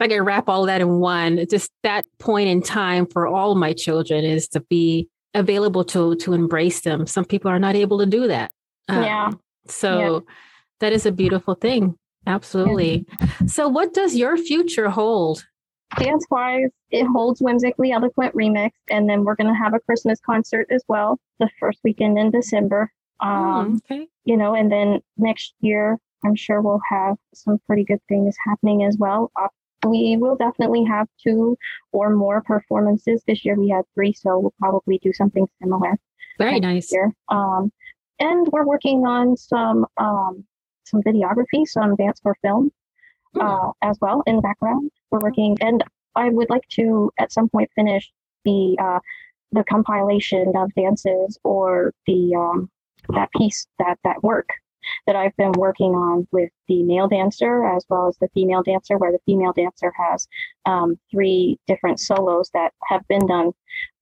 [0.00, 3.72] I could wrap all that in one, just that point in time for all my
[3.72, 7.06] children is to be available to to embrace them.
[7.06, 8.52] Some people are not able to do that.
[8.88, 9.30] Um, yeah.
[9.66, 10.34] So yeah.
[10.80, 11.96] that is a beautiful thing.
[12.26, 13.06] Absolutely.
[13.20, 13.28] Yeah.
[13.46, 15.46] So what does your future hold?
[15.96, 20.20] Dance wise, it holds Whimsically Eloquent Remix, and then we're going to have a Christmas
[20.24, 22.92] concert as well, the first weekend in December.
[23.20, 24.08] Um, mm, okay.
[24.24, 28.84] You know, and then next year, I'm sure we'll have some pretty good things happening
[28.84, 29.32] as well
[29.86, 31.56] we will definitely have two
[31.92, 33.22] or more performances.
[33.26, 35.98] This year we had three, so we'll probably do something similar.
[36.38, 36.92] Very nice.
[36.92, 37.12] Year.
[37.28, 37.72] Um,
[38.18, 40.44] and we're working on some um,
[40.84, 42.70] some videography, some dance for film
[43.34, 43.42] mm.
[43.42, 44.90] uh, as well in the background.
[45.10, 45.82] We're working, and
[46.14, 48.10] I would like to at some point finish
[48.44, 49.00] the uh,
[49.52, 52.70] the compilation of dances or the um,
[53.10, 54.48] that piece that that work
[55.06, 58.98] that I've been working on with the male dancer as well as the female dancer,
[58.98, 60.28] where the female dancer has
[60.66, 63.52] um, three different solos that have been done.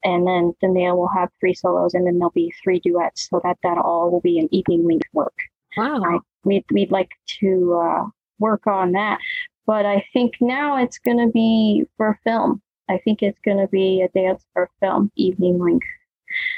[0.05, 3.41] And then the male will have three solos, and then there'll be three duets, so
[3.45, 5.37] that that all will be an evening length work.
[5.77, 6.03] Wow.
[6.05, 8.05] I, we'd, we'd like to uh,
[8.39, 9.19] work on that.
[9.67, 12.63] But I think now it's going to be for film.
[12.89, 15.87] I think it's going to be a dance for film evening length.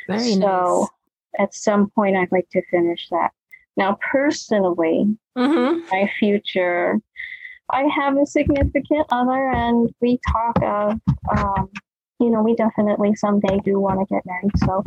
[0.06, 0.88] Very so
[1.38, 1.48] nice.
[1.48, 3.30] at some point, I'd like to finish that.
[3.80, 5.88] Now, personally, mm-hmm.
[5.90, 7.00] my future,
[7.72, 11.00] I have a significant other, and we talk of,
[11.34, 11.70] um,
[12.20, 14.50] you know, we definitely someday do want to get married.
[14.66, 14.84] So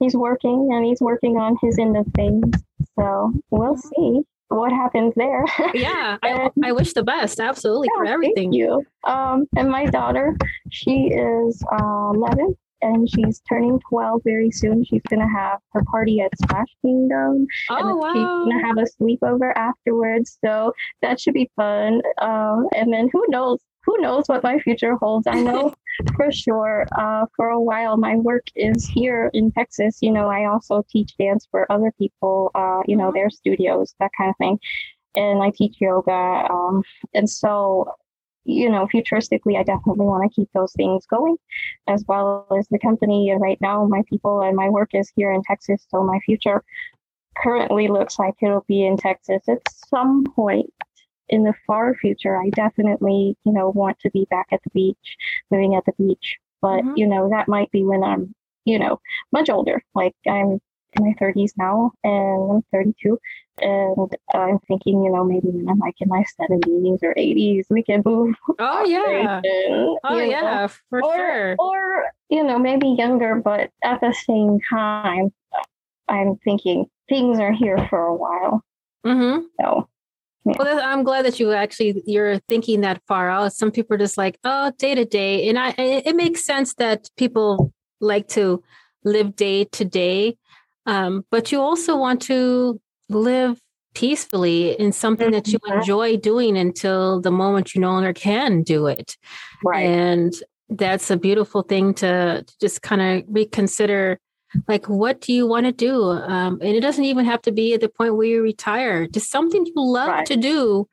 [0.00, 2.54] he's working and he's working on his end of things.
[2.98, 5.46] So we'll see what happens there.
[5.72, 7.40] yeah, I, I, wish the best.
[7.40, 8.52] Absolutely yeah, for everything.
[8.52, 8.84] Thank you.
[9.04, 10.36] Um, and my daughter,
[10.70, 14.84] she is uh, 11 and she's turning 12 very soon.
[14.84, 17.46] She's going to have her party at Splash Kingdom.
[17.70, 18.12] Oh, and wow.
[18.12, 20.38] She's going to have a sleepover afterwards.
[20.44, 22.02] So that should be fun.
[22.20, 23.60] Um, and then who knows?
[23.84, 25.28] Who knows what my future holds?
[25.28, 25.72] I know
[26.16, 26.86] for sure.
[26.98, 29.98] Uh, for a while, my work is here in Texas.
[30.00, 34.10] You know, I also teach dance for other people, uh, you know, their studios, that
[34.18, 34.58] kind of thing.
[35.14, 36.12] And I teach yoga.
[36.50, 36.82] Um,
[37.14, 37.92] and so
[38.46, 41.36] you know, futuristically, I definitely want to keep those things going,
[41.88, 43.30] as well as the company.
[43.30, 46.62] And right now, my people and my work is here in Texas, so my future
[47.36, 50.72] currently looks like it'll be in Texas at some point
[51.28, 52.36] in the far future.
[52.36, 55.16] I definitely, you know, want to be back at the beach,
[55.50, 56.36] living at the beach.
[56.62, 56.96] But mm-hmm.
[56.96, 59.00] you know, that might be when I'm, you know,
[59.32, 59.82] much older.
[59.94, 60.60] Like I'm
[61.00, 63.18] my 30s now, and I'm 32.
[63.58, 67.82] And I'm thinking, you know, maybe when I'm like in my 70s or 80s, we
[67.82, 68.34] can move.
[68.58, 69.40] Oh, yeah.
[70.04, 70.68] oh, yeah, know.
[70.90, 71.56] for or, sure.
[71.58, 75.32] Or, you know, maybe younger, but at the same time,
[76.08, 78.62] I'm thinking things are here for a while.
[79.06, 79.46] Mm-hmm.
[79.60, 79.88] So,
[80.44, 80.54] yeah.
[80.58, 83.52] Well, I'm glad that you actually you're thinking that far out.
[83.52, 87.10] Some people are just like, oh, day to day, and I it makes sense that
[87.16, 88.62] people like to
[89.04, 90.36] live day to day,
[90.86, 93.60] um, but you also want to live
[93.94, 95.78] peacefully in something that you mm-hmm.
[95.78, 99.16] enjoy doing until the moment you no longer can do it.
[99.64, 99.86] Right.
[99.86, 100.34] And
[100.68, 104.20] that's a beautiful thing to, to just kind of reconsider
[104.68, 107.74] like what do you want to do um, and it doesn't even have to be
[107.74, 110.26] at the point where you retire just something you love right.
[110.26, 110.88] to do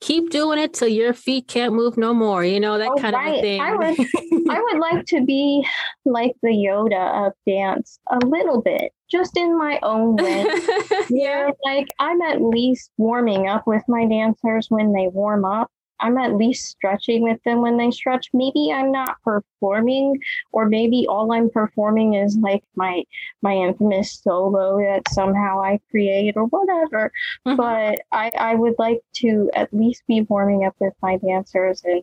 [0.00, 3.14] keep doing it till your feet can't move no more you know that oh, kind
[3.14, 3.36] right.
[3.36, 3.98] of thing I would,
[4.50, 5.66] I would like to be
[6.04, 10.46] like the yoda of dance a little bit just in my own way
[11.08, 16.18] yeah like i'm at least warming up with my dancers when they warm up I'm
[16.18, 18.28] at least stretching with them when they stretch.
[18.32, 20.20] Maybe I'm not performing,
[20.52, 23.04] or maybe all I'm performing is like my
[23.42, 27.12] my infamous solo that somehow I create or whatever.
[27.46, 27.56] Mm-hmm.
[27.56, 32.02] But I, I would like to at least be warming up with my dancers and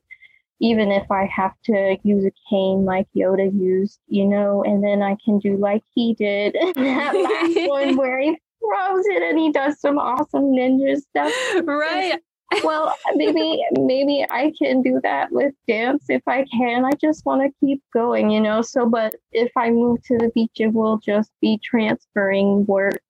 [0.62, 5.02] even if I have to use a cane like Yoda used, you know, and then
[5.02, 9.52] I can do like he did that last one where he throws it and he
[9.52, 11.34] does some awesome ninja stuff.
[11.63, 12.20] Right
[12.63, 16.86] well, maybe maybe I can do that with dance if I can.
[16.86, 18.62] I just want to keep going, you know.
[18.62, 23.02] So, but if I move to the beach, it will just be transferring work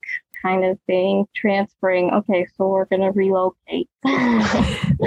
[0.42, 2.12] kind of thing, transferring.
[2.12, 3.90] Okay, so we're gonna relocate.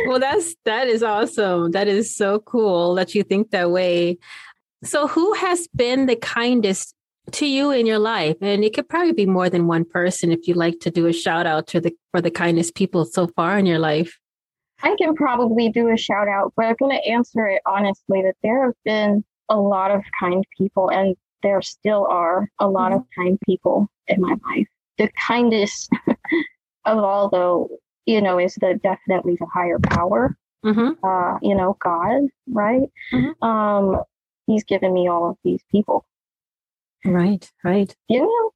[0.07, 1.73] well, that's that is awesome.
[1.73, 4.19] That is so cool that you think that way.
[4.85, 6.95] So, who has been the kindest
[7.33, 10.49] to you in your life and it could probably be more than one person if
[10.49, 13.59] you like to do a shout out to the for the kindest people so far
[13.59, 14.19] in your life
[14.83, 18.35] i can probably do a shout out but i'm going to answer it honestly that
[18.43, 23.01] there have been a lot of kind people and there still are a lot mm-hmm.
[23.01, 25.91] of kind people in my life the kindest
[26.87, 27.69] of all though
[28.09, 30.93] you know is the definitely the higher power mm-hmm.
[31.07, 33.45] uh you know god right mm-hmm.
[33.45, 34.03] um
[34.47, 36.05] he's given me all of these people
[37.05, 37.95] Right, right.
[38.09, 38.51] You know,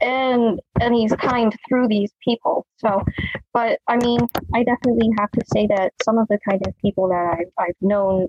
[0.00, 2.66] and and he's kind through these people.
[2.78, 3.04] So,
[3.52, 4.20] but I mean,
[4.54, 7.76] I definitely have to say that some of the kind of people that I've I've
[7.82, 8.28] known,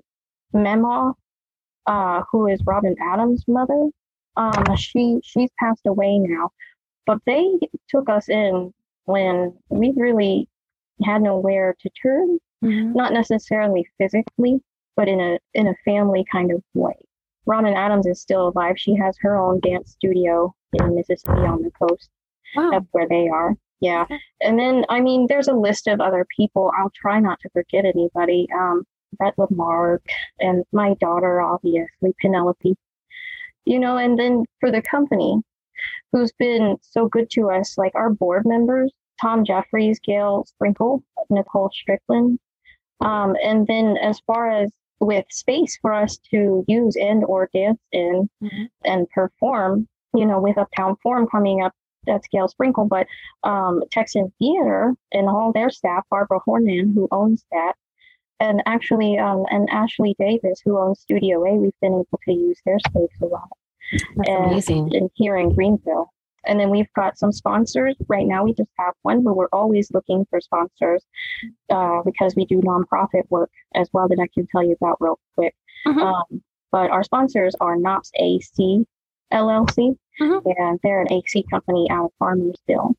[0.54, 1.14] Mema,
[1.88, 3.90] uh, who is Robin Adams' mother,
[4.36, 6.52] um, she she's passed away now,
[7.06, 7.46] but they
[7.90, 8.74] took us in
[9.06, 10.50] when we really
[11.04, 12.94] had nowhere to turn, mm-hmm.
[12.94, 14.62] not necessarily physically,
[14.96, 16.96] but in a in a family kind of way.
[17.46, 18.76] Robin Adams is still alive.
[18.78, 22.10] She has her own dance studio in Mississippi on the coast.
[22.56, 22.72] Wow.
[22.72, 23.56] That's where they are.
[23.82, 24.06] Yeah.
[24.42, 26.72] And then, I mean, there's a list of other people.
[26.78, 28.48] I'll try not to forget anybody.
[28.56, 28.84] Um,
[29.18, 30.02] Brett Lamarck
[30.40, 32.76] and my daughter, obviously, Penelope.
[33.66, 35.40] You know, and then for the company
[36.12, 41.72] who's been so good to us, like our board members, Tom Jeffries, Gail Sprinkle, Nicole
[41.74, 42.40] Strickland.
[43.02, 47.82] Um, and then as far as with space for us to use and or dance
[47.92, 48.64] in mm-hmm.
[48.86, 51.74] and perform you know with uptown forum coming up
[52.06, 53.08] that's Gail Sprinkle, but
[53.44, 57.74] um, Texan Theater and all their staff, Barbara Hornan, who owns that,
[58.40, 62.60] and actually, um, and Ashley Davis, who owns Studio A, we've been able to use
[62.66, 63.50] their space a lot.
[64.18, 64.96] That's and, amazing.
[64.96, 66.12] And here in Greenville.
[66.46, 67.96] And then we've got some sponsors.
[68.08, 71.04] Right now, we just have one, but we're always looking for sponsors
[71.70, 75.20] uh, because we do nonprofit work as well that I can tell you about real
[75.36, 75.56] quick.
[75.88, 76.00] Mm-hmm.
[76.00, 78.86] Um, but our sponsors are Knops AC
[79.34, 80.48] LLC, mm-hmm.
[80.58, 82.94] and they're an AC company out of Farmersville.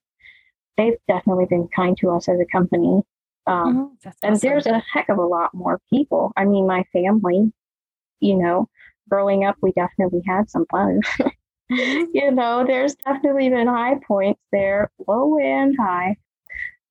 [0.77, 3.03] They've definitely been kind to us as a company.
[3.47, 4.09] Um, mm-hmm.
[4.23, 4.49] And awesome.
[4.49, 6.33] there's a heck of a lot more people.
[6.37, 7.53] I mean, my family,
[8.21, 8.69] you know,
[9.09, 11.01] growing up, we definitely had some fun.
[12.15, 16.17] you know, there's definitely been high points there, low and high.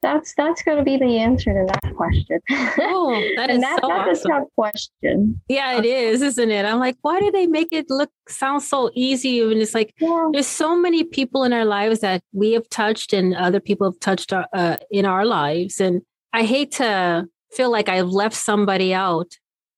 [0.02, 2.40] That's that's going to be the answer to that question.
[2.52, 4.32] Oh, that is that, so that's awesome.
[4.32, 5.42] a tough question.
[5.48, 6.64] Yeah, it is, isn't it?
[6.66, 9.42] I'm like, why do they make it look sound so easy?
[9.42, 10.28] And it's like yeah.
[10.32, 14.00] there's so many people in our lives that we have touched, and other people have
[14.00, 15.80] touched uh, in our lives.
[15.80, 16.02] And
[16.34, 19.32] I hate to feel like I've left somebody out,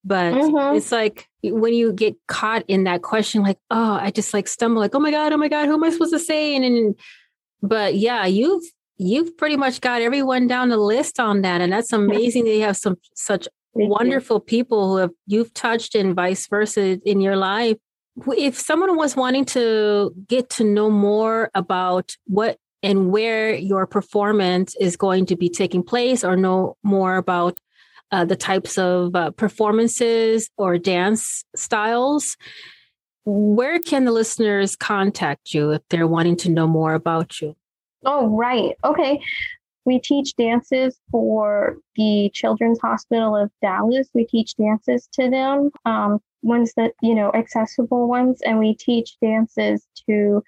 [0.08, 0.78] but mm-hmm.
[0.78, 4.82] it's like when you get caught in that question, like, oh, I just like stumble,
[4.82, 6.56] like, oh my God, oh my God, who am I supposed to say?
[6.56, 6.96] And, and
[7.62, 8.64] but yeah, you've
[8.98, 11.60] you've pretty much got everyone down the list on that.
[11.60, 14.42] And that's amazing that you have some such Thank wonderful you.
[14.42, 17.78] people who have you've touched and vice versa in your life.
[18.36, 24.76] If someone was wanting to get to know more about what and where your performance
[24.80, 27.60] is going to be taking place or know more about
[28.12, 32.38] uh, the types of uh, performances or dance styles.
[33.26, 37.56] Where can the listeners contact you if they're wanting to know more about you?
[38.06, 38.76] Oh, right.
[38.86, 39.20] Okay.
[39.86, 44.08] We teach dances for the Children's Hospital of Dallas.
[44.14, 45.72] We teach dances to them.
[45.86, 50.44] Um, ones that you know accessible ones, and we teach dances to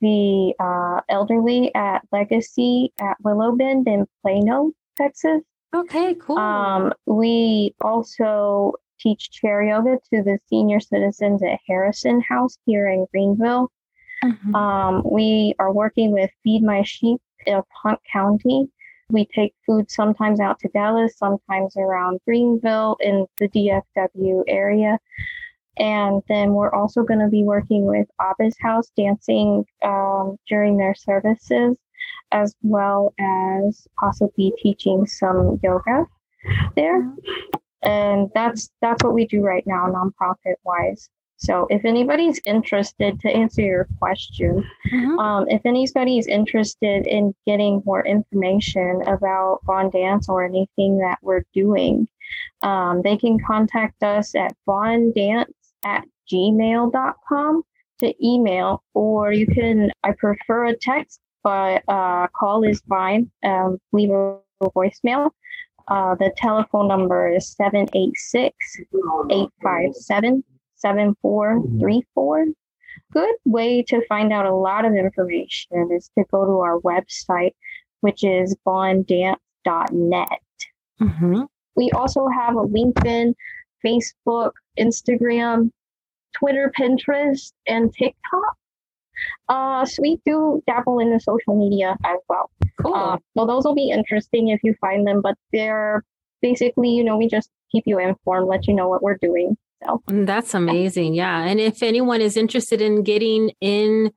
[0.00, 5.42] the uh, elderly at Legacy at Willow Bend in Plano, Texas.
[5.74, 6.38] Okay, cool.
[6.38, 13.06] Um, we also teach chair yoga to the senior citizens at Harrison House here in
[13.10, 13.70] Greenville.
[14.22, 14.54] Mm-hmm.
[14.54, 18.68] Um, we are working with Feed My Sheep of Hunt County.
[19.10, 24.98] We take food sometimes out to Dallas, sometimes around Greenville in the DFW area.
[25.78, 30.94] And then we're also going to be working with Abba's House dancing um, during their
[30.94, 31.76] services,
[32.32, 36.06] as well as possibly teaching some yoga
[36.76, 37.12] there.
[37.82, 41.08] And that's that's what we do right now, nonprofit wise.
[41.42, 45.18] So if anybody's interested to answer your question, mm-hmm.
[45.18, 51.44] um, if anybody's interested in getting more information about Vaughn Dance or anything that we're
[51.52, 52.06] doing,
[52.62, 55.52] um, they can contact us at vaughndance
[55.84, 57.62] at gmail.com
[57.98, 63.30] to email, or you can, I prefer a text, but uh, call is fine.
[63.42, 65.30] Um, leave a voicemail.
[65.88, 68.54] Uh, the telephone number is 786
[69.30, 70.44] 857
[70.76, 72.46] 7434.
[73.12, 77.54] Good way to find out a lot of information is to go to our website,
[78.00, 79.38] which is vaughndance.net.
[81.00, 81.42] Mm-hmm.
[81.74, 83.34] We also have a LinkedIn,
[83.84, 85.70] Facebook, Instagram,
[86.32, 88.56] Twitter, Pinterest, and TikTok.
[89.48, 92.50] Uh, so we do dabble in the social media as well.
[92.80, 92.94] Cool.
[92.94, 96.04] Uh, so those will be interesting if you find them, but they're
[96.40, 99.56] basically, you know, we just keep you informed, let you know what we're doing.
[99.84, 101.14] So mm, that's amazing.
[101.14, 101.44] Yeah.
[101.44, 104.12] And if anyone is interested in getting in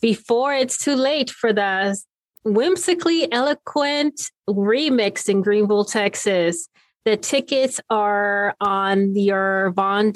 [0.00, 1.98] before it's too late for the
[2.44, 6.68] whimsically eloquent remix in Greenville, Texas,
[7.04, 10.12] the tickets are on your Vaughn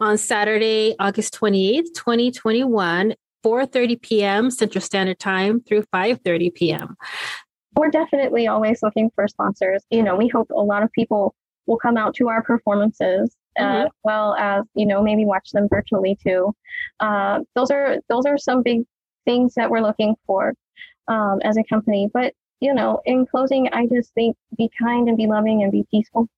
[0.00, 4.50] Dash Dance dot ticketleap.com on Saturday, August 28th, 2021, 4:30 p.m.
[4.50, 6.96] Central Standard Time through 5:30 p.m.
[7.76, 9.84] We're definitely always looking for sponsors.
[9.90, 11.34] You know, we hope a lot of people
[11.66, 13.86] will come out to our performances mm-hmm.
[13.86, 16.54] as well as you know maybe watch them virtually too.
[17.00, 18.82] Uh, those are those are some big
[19.24, 20.54] things that we're looking for
[21.08, 22.08] um, as a company.
[22.12, 25.84] But you know, in closing, I just think be kind and be loving and be
[25.90, 26.28] peaceful.